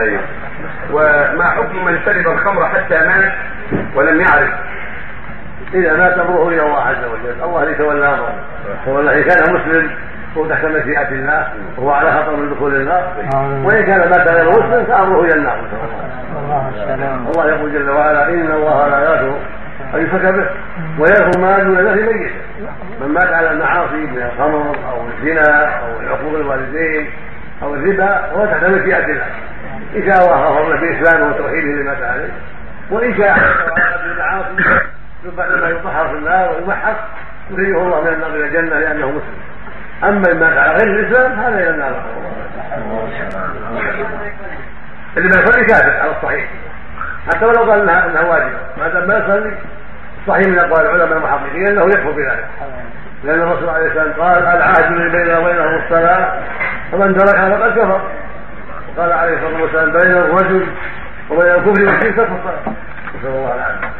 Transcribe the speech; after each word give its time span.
أيوه 0.00 0.20
وما 0.92 1.44
حكم 1.44 1.84
من 1.84 1.98
شرب 2.04 2.28
الخمر 2.28 2.68
حتى 2.68 2.98
مات 2.98 3.32
ولم 3.94 4.20
يعرف. 4.20 4.50
إذا 5.74 5.96
مات 5.96 6.18
أمره 6.18 6.48
إلى 6.48 6.62
الله 6.62 6.80
عز 6.80 7.04
وجل. 7.04 7.42
الله 7.44 7.62
اللي 7.62 7.74
تولى 7.74 8.08
امره 8.08 8.34
تولى 8.86 9.18
إن 9.18 9.22
كان 9.22 9.54
مسلم 9.54 9.90
هو 10.36 10.46
تحت 10.46 10.64
مشيئة 10.64 11.08
الله 11.08 11.48
وهو 11.76 11.90
على 11.90 12.12
خطر 12.12 12.36
من 12.36 12.50
دخول 12.50 12.74
النار. 12.74 13.12
وإن 13.64 13.84
كان 13.84 13.98
مات 13.98 14.28
غير 14.28 14.50
مسلم 14.50 14.84
فأمره 14.84 15.20
إلى 15.24 15.34
النار. 15.34 15.58
الله 17.26 17.48
يقول 17.48 17.72
جل 17.72 17.90
وعلا 17.90 18.28
إن 18.28 18.50
الله 18.50 18.88
لا 18.88 18.98
يغفر 18.98 19.38
أن 19.94 20.06
يشرك 20.06 20.34
به 20.34 20.46
ويغفر 20.98 21.40
ما 21.40 21.58
دون 21.58 21.88
ذلك 21.88 22.02
ميتا 22.02 22.34
من 23.00 23.08
مات 23.08 23.32
على 23.32 23.50
المعاصي 23.50 23.96
من 23.96 24.22
الخمر 24.22 24.76
أو 24.90 25.06
الزنا 25.08 25.64
أو 25.64 26.14
عقوق 26.14 26.34
الوالدين 26.34 27.10
أو 27.62 27.74
الربا 27.74 28.26
هو 28.32 28.46
تحت 28.46 28.64
مشيئة 28.64 29.04
الله. 29.04 29.26
ان 29.96 30.02
شاء 30.06 30.24
الله 30.24 30.36
غفر 30.36 30.68
له 30.68 30.80
باسلامه 30.80 31.34
وتوحيده 31.34 31.82
مات 31.82 32.02
عليه 32.02 32.30
وان 32.90 33.16
شاء 33.16 33.38
بالمعاصي 34.04 34.80
بعد 35.36 35.50
ما 35.50 35.68
يطهر 35.68 36.08
في 36.08 36.14
النار 36.14 36.52
ويمحص 36.52 36.96
يخرجه 37.50 37.82
الله 37.82 38.00
من 38.00 38.08
النار 38.08 38.30
إلى 38.30 38.44
الجنة 38.44 38.78
لأنه 38.78 39.10
مسلم. 39.10 39.40
أما 40.04 40.32
من 40.32 40.40
مات 40.40 40.58
على 40.58 40.72
غير 40.72 41.00
الإسلام 41.00 41.32
هذا 41.32 41.58
إلى 41.58 41.70
النار. 41.70 42.02
اللي 45.16 45.28
ما 45.28 45.42
يصلي 45.42 45.64
كافر 45.64 46.00
على 46.00 46.10
الصحيح. 46.10 46.48
حتى 47.26 47.44
ولو 47.44 47.70
قال 47.70 47.80
انها 47.80 48.06
إنها 48.06 48.22
واجبة. 48.22 48.58
ما 48.78 48.88
دام 48.88 49.08
ما 49.08 49.18
يصلي 49.18 49.56
صحيح 50.26 50.46
من 50.46 50.58
أقوال 50.58 50.86
العلماء 50.86 51.18
المحققين 51.18 51.66
أنه 51.66 51.84
يكفر 51.84 52.10
بذلك. 52.10 52.46
لأن 53.24 53.40
الرسول 53.40 53.68
عليه 53.68 53.86
السلام 53.86 54.12
قال 54.12 54.38
العهد 54.38 54.92
الذي 54.92 55.10
بيننا 55.10 55.38
وبينهم 55.38 55.82
الصلاة 55.82 56.32
فمن 56.92 57.16
تركها 57.16 57.56
فقد 57.56 57.70
كفر. 57.78 58.00
وقال 58.96 59.12
عليه 59.12 59.34
الصلاة 59.34 59.62
والسلام 59.62 59.92
بين 59.92 60.12
الرجل 60.12 60.66
وبين 61.30 61.50
الكفر 61.50 61.70
والشرك 61.82 62.16
ترك 62.16 62.28
الصلاه 62.30 62.74
نسأل 63.18 63.30
الله 63.30 63.54
العافية. 63.54 63.90